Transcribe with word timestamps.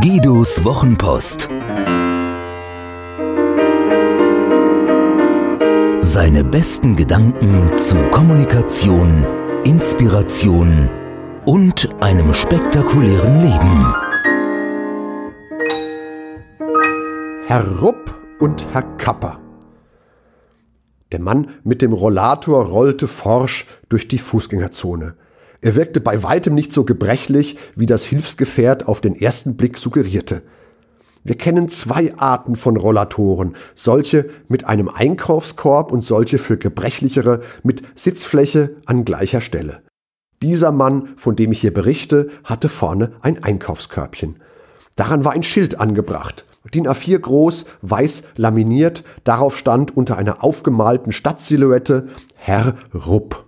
Guidos 0.00 0.64
Wochenpost. 0.64 1.48
Seine 5.98 6.44
besten 6.44 6.96
Gedanken 6.96 7.76
zu 7.76 7.96
Kommunikation, 8.10 9.26
Inspiration 9.64 10.88
und 11.46 11.88
einem 12.00 12.32
spektakulären 12.32 13.42
Leben. 13.42 13.94
Herr 17.46 17.66
Rupp 17.80 18.14
und 18.38 18.66
Herr 18.72 18.82
Kapper. 18.98 19.47
Der 21.12 21.20
Mann 21.20 21.50
mit 21.64 21.80
dem 21.80 21.92
Rollator 21.92 22.66
rollte 22.66 23.08
forsch 23.08 23.66
durch 23.88 24.08
die 24.08 24.18
Fußgängerzone. 24.18 25.14
Er 25.60 25.74
wirkte 25.74 26.00
bei 26.00 26.22
weitem 26.22 26.54
nicht 26.54 26.72
so 26.72 26.84
gebrechlich, 26.84 27.56
wie 27.74 27.86
das 27.86 28.04
Hilfsgefährt 28.04 28.86
auf 28.86 29.00
den 29.00 29.16
ersten 29.16 29.56
Blick 29.56 29.78
suggerierte. 29.78 30.42
Wir 31.24 31.36
kennen 31.36 31.68
zwei 31.68 32.16
Arten 32.16 32.56
von 32.56 32.76
Rollatoren, 32.76 33.56
solche 33.74 34.28
mit 34.48 34.66
einem 34.66 34.88
Einkaufskorb 34.88 35.92
und 35.92 36.02
solche 36.02 36.38
für 36.38 36.56
gebrechlichere 36.56 37.40
mit 37.62 37.82
Sitzfläche 37.96 38.76
an 38.86 39.04
gleicher 39.04 39.40
Stelle. 39.40 39.82
Dieser 40.42 40.70
Mann, 40.70 41.14
von 41.16 41.34
dem 41.34 41.50
ich 41.50 41.60
hier 41.60 41.74
berichte, 41.74 42.28
hatte 42.44 42.68
vorne 42.68 43.12
ein 43.20 43.42
Einkaufskörbchen. 43.42 44.36
Daran 44.94 45.24
war 45.24 45.32
ein 45.32 45.42
Schild 45.42 45.80
angebracht. 45.80 46.44
DIN 46.74 46.88
A4 46.88 47.18
groß, 47.18 47.64
weiß 47.82 48.22
laminiert, 48.36 49.04
darauf 49.24 49.56
stand 49.56 49.96
unter 49.96 50.16
einer 50.16 50.44
aufgemalten 50.44 51.12
Stadtsilhouette 51.12 52.08
Herr 52.36 52.74
Rupp. 52.94 53.46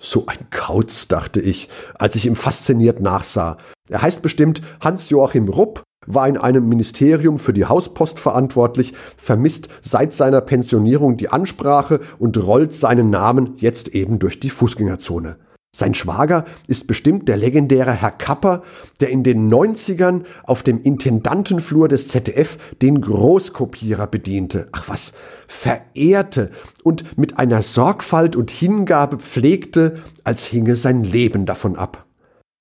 So 0.00 0.26
ein 0.26 0.50
Kauz, 0.50 1.08
dachte 1.08 1.40
ich, 1.40 1.68
als 1.94 2.14
ich 2.14 2.26
ihm 2.26 2.36
fasziniert 2.36 3.00
nachsah. 3.00 3.56
Er 3.88 4.02
heißt 4.02 4.22
bestimmt 4.22 4.60
Hans-Joachim 4.80 5.48
Rupp, 5.48 5.82
war 6.06 6.28
in 6.28 6.36
einem 6.36 6.68
Ministerium 6.68 7.38
für 7.38 7.54
die 7.54 7.64
Hauspost 7.64 8.18
verantwortlich, 8.18 8.92
vermisst 9.16 9.68
seit 9.80 10.12
seiner 10.12 10.42
Pensionierung 10.42 11.16
die 11.16 11.30
Ansprache 11.30 12.00
und 12.18 12.36
rollt 12.36 12.74
seinen 12.74 13.10
Namen 13.10 13.54
jetzt 13.56 13.88
eben 13.88 14.18
durch 14.18 14.40
die 14.40 14.50
Fußgängerzone. 14.50 15.38
Sein 15.76 15.92
Schwager 15.92 16.44
ist 16.68 16.86
bestimmt 16.86 17.28
der 17.28 17.36
legendäre 17.36 17.90
Herr 17.90 18.12
Kapper, 18.12 18.62
der 19.00 19.10
in 19.10 19.24
den 19.24 19.52
90ern 19.52 20.22
auf 20.44 20.62
dem 20.62 20.80
Intendantenflur 20.80 21.88
des 21.88 22.06
ZDF 22.06 22.58
den 22.80 23.00
Großkopierer 23.00 24.06
bediente. 24.06 24.68
Ach 24.70 24.88
was, 24.88 25.14
verehrte 25.48 26.52
und 26.84 27.18
mit 27.18 27.40
einer 27.40 27.60
Sorgfalt 27.60 28.36
und 28.36 28.52
Hingabe 28.52 29.16
pflegte, 29.18 29.96
als 30.22 30.44
hinge 30.44 30.76
sein 30.76 31.02
Leben 31.02 31.44
davon 31.44 31.74
ab. 31.74 32.04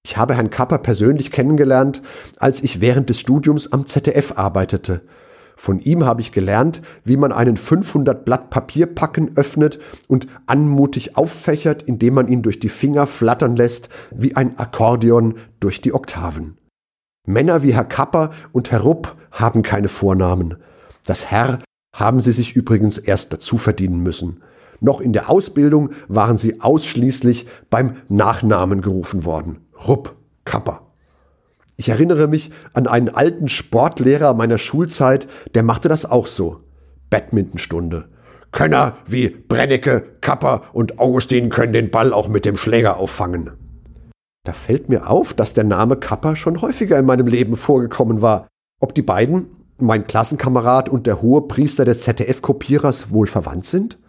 Ich 0.03 0.17
habe 0.17 0.33
Herrn 0.33 0.49
Kapper 0.49 0.79
persönlich 0.79 1.29
kennengelernt, 1.29 2.01
als 2.39 2.63
ich 2.63 2.81
während 2.81 3.11
des 3.11 3.19
Studiums 3.19 3.71
am 3.71 3.85
ZDF 3.85 4.39
arbeitete. 4.39 5.01
Von 5.55 5.79
ihm 5.79 6.05
habe 6.05 6.21
ich 6.21 6.31
gelernt, 6.31 6.81
wie 7.03 7.17
man 7.17 7.31
einen 7.31 7.57
500 7.57 8.25
Blatt 8.25 8.49
Papierpacken 8.49 9.37
öffnet 9.37 9.79
und 10.07 10.27
anmutig 10.45 11.17
auffächert, 11.17 11.83
indem 11.83 12.15
man 12.15 12.27
ihn 12.27 12.41
durch 12.41 12.59
die 12.59 12.69
Finger 12.69 13.07
flattern 13.07 13.55
lässt, 13.55 13.89
wie 14.11 14.35
ein 14.35 14.57
Akkordeon 14.57 15.35
durch 15.59 15.81
die 15.81 15.93
Oktaven. 15.93 16.57
Männer 17.25 17.63
wie 17.63 17.73
Herr 17.73 17.85
Kapper 17.85 18.31
und 18.51 18.71
Herr 18.71 18.81
Rupp 18.81 19.15
haben 19.31 19.61
keine 19.61 19.87
Vornamen. 19.87 20.57
Das 21.05 21.31
Herr 21.31 21.59
haben 21.95 22.19
sie 22.19 22.33
sich 22.33 22.55
übrigens 22.55 22.97
erst 22.97 23.31
dazu 23.31 23.57
verdienen 23.57 24.01
müssen. 24.01 24.41
Noch 24.81 24.99
in 24.99 25.13
der 25.13 25.29
Ausbildung 25.29 25.91
waren 26.09 26.37
sie 26.37 26.59
ausschließlich 26.59 27.47
beim 27.69 27.97
Nachnamen 28.09 28.81
gerufen 28.81 29.23
worden. 29.23 29.61
Rupp, 29.87 30.15
Kapper. 30.43 30.92
Ich 31.83 31.89
erinnere 31.89 32.29
mich 32.29 32.49
an 32.71 32.87
einen 32.87 33.09
alten 33.09 33.49
Sportlehrer 33.49 34.33
meiner 34.33 34.57
Schulzeit, 34.57 35.27
der 35.53 35.63
machte 35.63 35.89
das 35.89 36.09
auch 36.09 36.27
so. 36.27 36.61
Badmintonstunde. 37.09 38.07
Könner 38.53 38.95
wie 39.05 39.27
Brennecke, 39.27 40.01
Kapper 40.21 40.61
und 40.71 40.97
Augustin 40.97 41.49
können 41.49 41.73
den 41.73 41.91
Ball 41.91 42.13
auch 42.13 42.29
mit 42.29 42.45
dem 42.45 42.55
Schläger 42.55 42.95
auffangen. 42.95 43.51
Da 44.45 44.53
fällt 44.53 44.87
mir 44.87 45.09
auf, 45.09 45.33
dass 45.33 45.55
der 45.55 45.65
Name 45.65 45.97
Kapper 45.97 46.37
schon 46.37 46.61
häufiger 46.61 46.97
in 46.97 47.05
meinem 47.05 47.27
Leben 47.27 47.57
vorgekommen 47.57 48.21
war. 48.21 48.47
Ob 48.79 48.95
die 48.95 49.01
beiden, 49.01 49.47
mein 49.77 50.07
Klassenkamerad 50.07 50.87
und 50.87 51.05
der 51.05 51.21
hohe 51.21 51.41
Priester 51.49 51.83
des 51.83 52.03
ZDF-Kopierers, 52.03 53.11
wohl 53.11 53.27
verwandt 53.27 53.65
sind? 53.65 53.99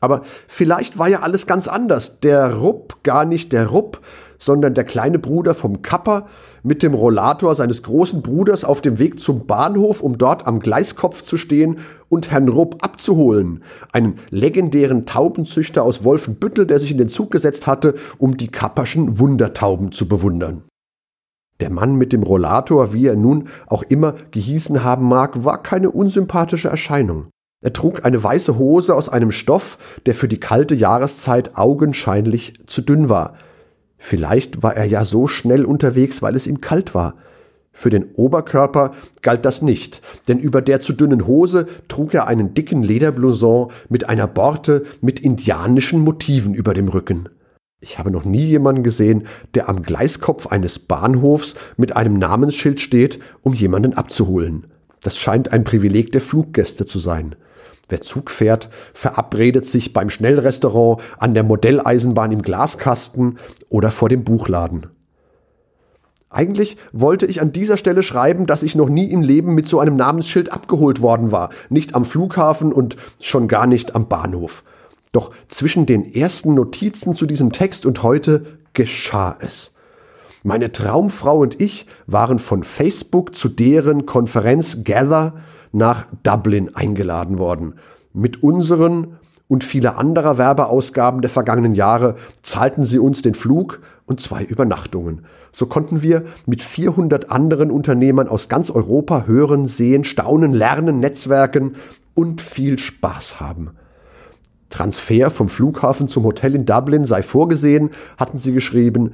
Aber 0.00 0.22
vielleicht 0.48 0.98
war 0.98 1.08
ja 1.08 1.20
alles 1.20 1.46
ganz 1.46 1.68
anders. 1.68 2.20
Der 2.20 2.54
Rupp 2.54 3.02
gar 3.02 3.26
nicht 3.26 3.52
der 3.52 3.66
Rupp, 3.66 4.00
sondern 4.38 4.74
der 4.74 4.84
kleine 4.84 5.18
Bruder 5.18 5.54
vom 5.54 5.82
Kapper 5.82 6.26
mit 6.62 6.82
dem 6.82 6.94
Rollator 6.94 7.54
seines 7.54 7.82
großen 7.82 8.22
Bruders 8.22 8.64
auf 8.64 8.80
dem 8.80 8.98
Weg 8.98 9.20
zum 9.20 9.46
Bahnhof, 9.46 10.00
um 10.00 10.18
dort 10.18 10.46
am 10.46 10.60
Gleiskopf 10.60 11.22
zu 11.22 11.36
stehen 11.36 11.78
und 12.08 12.30
Herrn 12.30 12.48
Rupp 12.48 12.84
abzuholen, 12.84 13.62
einen 13.92 14.18
legendären 14.30 15.06
Taubenzüchter 15.06 15.82
aus 15.82 16.04
Wolfenbüttel, 16.04 16.66
der 16.66 16.80
sich 16.80 16.90
in 16.90 16.98
den 16.98 17.08
Zug 17.08 17.30
gesetzt 17.30 17.66
hatte, 17.66 17.94
um 18.18 18.36
die 18.36 18.48
kapperschen 18.48 19.18
Wundertauben 19.18 19.92
zu 19.92 20.08
bewundern. 20.08 20.64
Der 21.60 21.70
Mann 21.70 21.96
mit 21.96 22.12
dem 22.12 22.24
Rollator, 22.24 22.92
wie 22.92 23.06
er 23.06 23.16
nun 23.16 23.48
auch 23.66 23.84
immer 23.84 24.14
gehießen 24.32 24.82
haben 24.82 25.06
mag, 25.06 25.44
war 25.44 25.62
keine 25.62 25.90
unsympathische 25.90 26.68
Erscheinung. 26.68 27.28
Er 27.64 27.72
trug 27.72 28.04
eine 28.04 28.22
weiße 28.22 28.58
Hose 28.58 28.94
aus 28.94 29.08
einem 29.08 29.30
Stoff, 29.30 29.78
der 30.04 30.14
für 30.14 30.28
die 30.28 30.40
kalte 30.40 30.74
Jahreszeit 30.74 31.56
augenscheinlich 31.56 32.60
zu 32.66 32.82
dünn 32.82 33.08
war. 33.08 33.34
Vielleicht 34.06 34.62
war 34.62 34.76
er 34.76 34.84
ja 34.84 35.02
so 35.02 35.26
schnell 35.26 35.64
unterwegs, 35.64 36.20
weil 36.20 36.36
es 36.36 36.46
ihm 36.46 36.60
kalt 36.60 36.94
war. 36.94 37.14
Für 37.72 37.88
den 37.88 38.12
Oberkörper 38.16 38.92
galt 39.22 39.46
das 39.46 39.62
nicht, 39.62 40.02
denn 40.28 40.38
über 40.38 40.60
der 40.60 40.80
zu 40.80 40.92
dünnen 40.92 41.26
Hose 41.26 41.66
trug 41.88 42.12
er 42.12 42.26
einen 42.26 42.52
dicken 42.52 42.82
Lederblouson 42.82 43.72
mit 43.88 44.10
einer 44.10 44.26
Borte 44.26 44.84
mit 45.00 45.20
indianischen 45.20 46.00
Motiven 46.00 46.52
über 46.52 46.74
dem 46.74 46.88
Rücken. 46.88 47.30
Ich 47.80 47.98
habe 47.98 48.10
noch 48.10 48.26
nie 48.26 48.44
jemanden 48.44 48.82
gesehen, 48.82 49.26
der 49.54 49.70
am 49.70 49.82
Gleiskopf 49.82 50.48
eines 50.48 50.78
Bahnhofs 50.78 51.54
mit 51.78 51.96
einem 51.96 52.18
Namensschild 52.18 52.80
steht, 52.80 53.20
um 53.40 53.54
jemanden 53.54 53.94
abzuholen. 53.94 54.66
Das 55.00 55.16
scheint 55.16 55.50
ein 55.50 55.64
Privileg 55.64 56.12
der 56.12 56.20
Fluggäste 56.20 56.84
zu 56.84 56.98
sein. 56.98 57.36
Wer 57.94 58.00
Zug 58.00 58.32
fährt, 58.32 58.70
verabredet 58.92 59.66
sich 59.66 59.92
beim 59.92 60.10
Schnellrestaurant, 60.10 61.00
an 61.16 61.32
der 61.32 61.44
Modelleisenbahn 61.44 62.32
im 62.32 62.42
Glaskasten 62.42 63.38
oder 63.68 63.92
vor 63.92 64.08
dem 64.08 64.24
Buchladen. 64.24 64.88
Eigentlich 66.28 66.76
wollte 66.92 67.26
ich 67.26 67.40
an 67.40 67.52
dieser 67.52 67.76
Stelle 67.76 68.02
schreiben, 68.02 68.46
dass 68.46 68.64
ich 68.64 68.74
noch 68.74 68.88
nie 68.88 69.12
im 69.12 69.22
Leben 69.22 69.54
mit 69.54 69.68
so 69.68 69.78
einem 69.78 69.94
Namensschild 69.94 70.50
abgeholt 70.50 71.02
worden 71.02 71.30
war, 71.30 71.50
nicht 71.68 71.94
am 71.94 72.04
Flughafen 72.04 72.72
und 72.72 72.96
schon 73.22 73.46
gar 73.46 73.68
nicht 73.68 73.94
am 73.94 74.08
Bahnhof. 74.08 74.64
Doch 75.12 75.30
zwischen 75.46 75.86
den 75.86 76.12
ersten 76.12 76.54
Notizen 76.54 77.14
zu 77.14 77.26
diesem 77.26 77.52
Text 77.52 77.86
und 77.86 78.02
heute 78.02 78.58
geschah 78.72 79.38
es. 79.38 79.70
Meine 80.42 80.72
Traumfrau 80.72 81.38
und 81.38 81.60
ich 81.60 81.86
waren 82.08 82.40
von 82.40 82.64
Facebook 82.64 83.36
zu 83.36 83.48
deren 83.48 84.04
Konferenz 84.04 84.78
Gather 84.82 85.34
nach 85.74 86.06
Dublin 86.22 86.74
eingeladen 86.74 87.38
worden. 87.38 87.74
Mit 88.12 88.42
unseren 88.42 89.18
und 89.48 89.62
viele 89.62 89.96
anderer 89.96 90.38
Werbeausgaben 90.38 91.20
der 91.20 91.30
vergangenen 91.30 91.74
Jahre 91.74 92.16
zahlten 92.42 92.84
sie 92.84 92.98
uns 92.98 93.22
den 93.22 93.34
Flug 93.34 93.80
und 94.06 94.20
zwei 94.20 94.42
Übernachtungen. 94.42 95.26
So 95.52 95.66
konnten 95.66 96.02
wir 96.02 96.24
mit 96.46 96.62
400 96.62 97.30
anderen 97.30 97.70
Unternehmern 97.70 98.28
aus 98.28 98.48
ganz 98.48 98.70
Europa 98.70 99.24
hören, 99.26 99.66
sehen, 99.66 100.04
staunen, 100.04 100.52
lernen, 100.52 100.98
netzwerken 100.98 101.76
und 102.14 102.40
viel 102.40 102.78
Spaß 102.78 103.40
haben. 103.40 103.70
Transfer 104.70 105.30
vom 105.30 105.48
Flughafen 105.48 106.08
zum 106.08 106.24
Hotel 106.24 106.54
in 106.54 106.66
Dublin 106.66 107.04
sei 107.04 107.22
vorgesehen, 107.22 107.90
hatten 108.16 108.38
sie 108.38 108.52
geschrieben. 108.52 109.12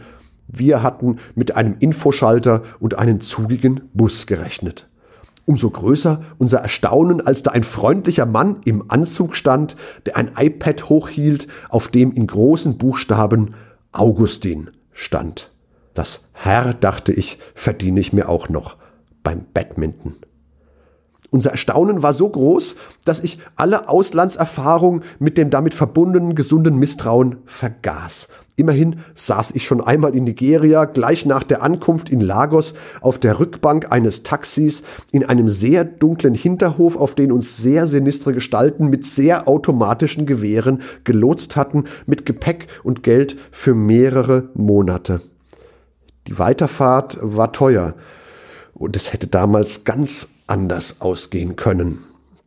Wir 0.48 0.82
hatten 0.82 1.18
mit 1.34 1.56
einem 1.56 1.76
Infoschalter 1.80 2.62
und 2.78 2.98
einem 2.98 3.20
zugigen 3.20 3.82
Bus 3.92 4.26
gerechnet. 4.26 4.89
Umso 5.50 5.68
größer 5.68 6.22
unser 6.38 6.58
Erstaunen, 6.60 7.20
als 7.20 7.42
da 7.42 7.50
ein 7.50 7.64
freundlicher 7.64 8.24
Mann 8.24 8.58
im 8.64 8.84
Anzug 8.86 9.34
stand, 9.34 9.74
der 10.06 10.16
ein 10.16 10.30
iPad 10.38 10.88
hochhielt, 10.88 11.48
auf 11.70 11.88
dem 11.88 12.12
in 12.12 12.28
großen 12.28 12.78
Buchstaben 12.78 13.54
Augustin 13.90 14.70
stand. 14.92 15.50
Das 15.92 16.20
Herr, 16.34 16.72
dachte 16.72 17.12
ich, 17.12 17.38
verdiene 17.56 17.98
ich 17.98 18.12
mir 18.12 18.28
auch 18.28 18.48
noch 18.48 18.76
beim 19.24 19.44
Badminton. 19.52 20.14
Unser 21.30 21.50
Erstaunen 21.50 22.02
war 22.02 22.12
so 22.12 22.28
groß, 22.28 22.74
dass 23.04 23.20
ich 23.20 23.38
alle 23.54 23.88
Auslandserfahrung 23.88 25.02
mit 25.20 25.38
dem 25.38 25.50
damit 25.50 25.74
verbundenen 25.74 26.34
gesunden 26.34 26.76
Misstrauen 26.76 27.36
vergaß. 27.46 28.28
Immerhin 28.56 28.96
saß 29.14 29.52
ich 29.52 29.64
schon 29.64 29.80
einmal 29.80 30.14
in 30.14 30.24
Nigeria, 30.24 30.84
gleich 30.84 31.24
nach 31.24 31.44
der 31.44 31.62
Ankunft 31.62 32.10
in 32.10 32.20
Lagos, 32.20 32.74
auf 33.00 33.18
der 33.18 33.38
Rückbank 33.38 33.90
eines 33.90 34.22
Taxis 34.22 34.82
in 35.12 35.24
einem 35.24 35.48
sehr 35.48 35.84
dunklen 35.84 36.34
Hinterhof, 36.34 36.96
auf 36.96 37.14
den 37.14 37.32
uns 37.32 37.56
sehr 37.56 37.86
sinistre 37.86 38.32
Gestalten 38.32 38.90
mit 38.90 39.06
sehr 39.06 39.48
automatischen 39.48 40.26
Gewehren 40.26 40.82
gelotst 41.04 41.56
hatten, 41.56 41.84
mit 42.06 42.26
Gepäck 42.26 42.66
und 42.82 43.02
Geld 43.02 43.36
für 43.52 43.74
mehrere 43.74 44.50
Monate. 44.54 45.20
Die 46.26 46.38
Weiterfahrt 46.38 47.18
war 47.22 47.52
teuer 47.52 47.94
und 48.74 48.94
es 48.96 49.12
hätte 49.12 49.28
damals 49.28 49.84
ganz 49.84 50.28
anders 50.50 51.00
ausgehen 51.00 51.56
können. 51.56 52.04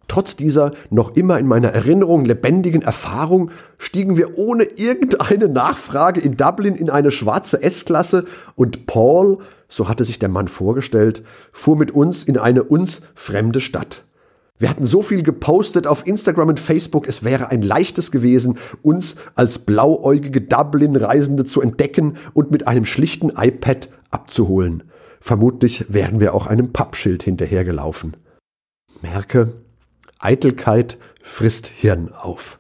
Trotz 0.08 0.36
dieser 0.36 0.74
noch 0.90 1.16
immer 1.16 1.40
in 1.40 1.48
meiner 1.48 1.70
Erinnerung 1.70 2.26
lebendigen 2.26 2.82
Erfahrung 2.82 3.52
stiegen 3.78 4.18
wir 4.18 4.38
ohne 4.38 4.64
irgendeine 4.64 5.48
Nachfrage 5.48 6.20
in 6.20 6.38
Dublin 6.38 6.76
in 6.76 6.90
eine 6.90 7.10
schwarze 7.10 7.64
S-Klasse 7.64 8.26
und 8.56 8.86
Paul, 8.86 9.40
so 9.68 9.88
hatte 9.88 10.04
sich 10.04 10.20
der 10.20 10.30
Mann 10.30 10.50
vorgestellt, 10.50 11.24
fuhr 11.52 11.78
mit 11.78 11.92
uns 11.92 12.24
in 12.26 12.38
eine 12.38 12.64
uns 12.64 13.02
fremde 13.16 13.62
Stadt. 13.62 14.04
Wir 14.60 14.70
hatten 14.70 14.86
so 14.86 15.02
viel 15.02 15.24
gepostet 15.24 15.88
auf 15.88 16.06
Instagram 16.06 16.50
und 16.50 16.60
Facebook, 16.60 17.08
es 17.08 17.24
wäre 17.24 17.50
ein 17.50 17.62
leichtes 17.62 18.12
gewesen, 18.12 18.58
uns 18.82 19.16
als 19.36 19.60
blauäugige 19.60 20.42
Dublin-Reisende 20.42 21.44
zu 21.44 21.62
entdecken 21.62 22.18
und 22.34 22.52
mit 22.52 22.68
einem 22.68 22.86
schlichten 22.86 23.32
iPad 23.36 23.90
abzuholen. 24.12 24.84
Vermutlich 25.26 25.86
wären 25.88 26.20
wir 26.20 26.36
auch 26.36 26.48
einem 26.48 26.74
Pappschild 26.74 27.24
hinterhergelaufen. 27.24 28.18
Merke, 29.02 29.54
Eitelkeit 30.20 30.98
frisst 31.24 31.66
Hirn 31.68 32.12
auf. 32.12 32.60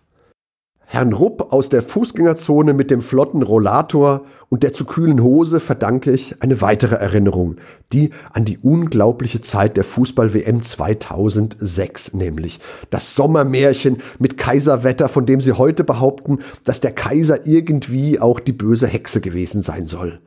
Herrn 0.85 1.11
Rupp 1.11 1.51
aus 1.51 1.67
der 1.67 1.83
Fußgängerzone 1.83 2.73
mit 2.73 2.89
dem 2.89 3.01
flotten 3.01 3.43
Rollator 3.43 4.23
und 4.47 4.63
der 4.63 4.71
zu 4.71 4.85
kühlen 4.85 5.21
Hose 5.21 5.59
verdanke 5.59 6.13
ich 6.13 6.41
eine 6.41 6.61
weitere 6.61 6.95
Erinnerung, 6.95 7.57
die 7.91 8.11
an 8.31 8.45
die 8.45 8.59
unglaubliche 8.59 9.41
Zeit 9.41 9.75
der 9.75 9.83
Fußball-WM 9.83 10.63
2006 10.63 12.13
nämlich. 12.13 12.61
Das 12.89 13.13
Sommermärchen 13.13 13.97
mit 14.19 14.37
Kaiserwetter, 14.37 15.09
von 15.09 15.25
dem 15.25 15.41
sie 15.41 15.51
heute 15.51 15.83
behaupten, 15.83 16.39
dass 16.63 16.79
der 16.79 16.93
Kaiser 16.93 17.45
irgendwie 17.45 18.21
auch 18.21 18.39
die 18.39 18.53
böse 18.53 18.87
Hexe 18.87 19.19
gewesen 19.19 19.63
sein 19.63 19.87
soll. 19.87 20.21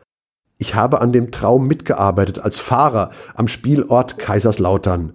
Ich 0.59 0.75
habe 0.75 1.01
an 1.01 1.13
dem 1.13 1.31
Traum 1.33 1.67
mitgearbeitet 1.67 2.39
als 2.39 2.61
Fahrer 2.61 3.11
am 3.35 3.47
Spielort 3.47 4.19
Kaiserslautern. 4.19 5.13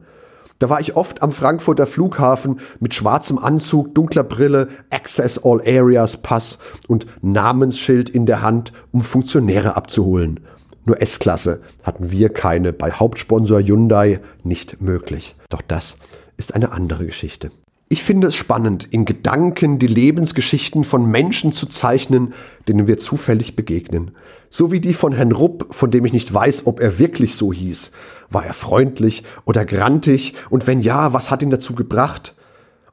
Da 0.59 0.69
war 0.69 0.79
ich 0.79 0.95
oft 0.95 1.23
am 1.23 1.31
Frankfurter 1.31 1.87
Flughafen 1.87 2.59
mit 2.79 2.93
schwarzem 2.93 3.39
Anzug, 3.39 3.95
dunkler 3.95 4.23
Brille, 4.23 4.67
Access 4.91 5.43
All 5.43 5.59
Areas 5.65 6.17
Pass 6.17 6.59
und 6.87 7.07
Namensschild 7.23 8.11
in 8.11 8.27
der 8.27 8.43
Hand, 8.43 8.71
um 8.91 9.01
Funktionäre 9.01 9.75
abzuholen. 9.75 10.39
Nur 10.85 11.01
S-Klasse 11.01 11.61
hatten 11.81 12.11
wir 12.11 12.29
keine, 12.29 12.73
bei 12.73 12.91
Hauptsponsor 12.91 13.61
Hyundai 13.61 14.19
nicht 14.43 14.81
möglich. 14.81 15.35
Doch 15.49 15.63
das 15.63 15.97
ist 16.37 16.53
eine 16.53 16.71
andere 16.71 17.07
Geschichte. 17.07 17.51
Ich 17.91 18.03
finde 18.03 18.27
es 18.27 18.35
spannend, 18.35 18.87
in 18.89 19.03
Gedanken 19.03 19.77
die 19.77 19.85
Lebensgeschichten 19.85 20.85
von 20.85 21.11
Menschen 21.11 21.51
zu 21.51 21.65
zeichnen, 21.65 22.33
denen 22.69 22.87
wir 22.87 22.97
zufällig 22.99 23.57
begegnen. 23.57 24.11
So 24.49 24.71
wie 24.71 24.79
die 24.79 24.93
von 24.93 25.11
Herrn 25.11 25.33
Rupp, 25.33 25.75
von 25.75 25.91
dem 25.91 26.05
ich 26.05 26.13
nicht 26.13 26.33
weiß, 26.33 26.67
ob 26.67 26.79
er 26.79 26.99
wirklich 26.99 27.35
so 27.35 27.51
hieß. 27.51 27.91
War 28.29 28.45
er 28.45 28.53
freundlich 28.53 29.25
oder 29.43 29.65
grantig? 29.65 30.35
Und 30.49 30.67
wenn 30.67 30.79
ja, 30.79 31.11
was 31.11 31.31
hat 31.31 31.43
ihn 31.43 31.49
dazu 31.49 31.75
gebracht? 31.75 32.33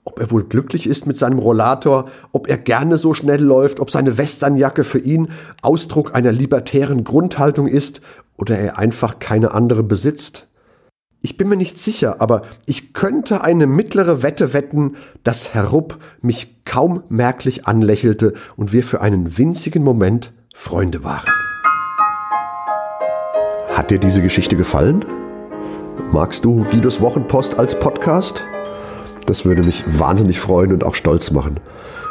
Ob 0.02 0.18
er 0.18 0.32
wohl 0.32 0.42
glücklich 0.42 0.88
ist 0.88 1.06
mit 1.06 1.16
seinem 1.16 1.38
Rollator, 1.38 2.10
ob 2.32 2.48
er 2.48 2.58
gerne 2.58 2.98
so 2.98 3.14
schnell 3.14 3.40
läuft, 3.40 3.78
ob 3.78 3.92
seine 3.92 4.18
Westernjacke 4.18 4.82
für 4.82 4.98
ihn 4.98 5.28
Ausdruck 5.62 6.16
einer 6.16 6.32
libertären 6.32 7.04
Grundhaltung 7.04 7.68
ist 7.68 8.00
oder 8.36 8.58
er 8.58 8.78
einfach 8.80 9.20
keine 9.20 9.52
andere 9.52 9.84
besitzt. 9.84 10.47
Ich 11.20 11.36
bin 11.36 11.48
mir 11.48 11.56
nicht 11.56 11.78
sicher, 11.78 12.20
aber 12.20 12.42
ich 12.64 12.92
könnte 12.92 13.42
eine 13.42 13.66
mittlere 13.66 14.22
Wette 14.22 14.52
wetten, 14.52 14.94
dass 15.24 15.52
Herr 15.52 15.64
Rupp 15.64 15.98
mich 16.22 16.64
kaum 16.64 17.02
merklich 17.08 17.66
anlächelte 17.66 18.34
und 18.56 18.72
wir 18.72 18.84
für 18.84 19.00
einen 19.00 19.36
winzigen 19.36 19.82
Moment 19.82 20.32
Freunde 20.54 21.02
waren. 21.02 21.28
Hat 23.70 23.90
dir 23.90 23.98
diese 23.98 24.22
Geschichte 24.22 24.54
gefallen? 24.54 25.04
Magst 26.12 26.44
du 26.44 26.62
Guidos 26.70 27.00
Wochenpost 27.00 27.58
als 27.58 27.76
Podcast? 27.76 28.44
Das 29.26 29.44
würde 29.44 29.64
mich 29.64 29.82
wahnsinnig 29.98 30.38
freuen 30.38 30.72
und 30.72 30.84
auch 30.84 30.94
stolz 30.94 31.32
machen. 31.32 31.58